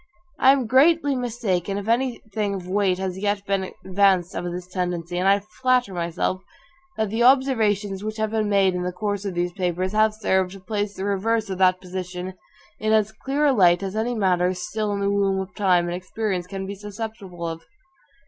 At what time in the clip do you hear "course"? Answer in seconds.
8.91-9.25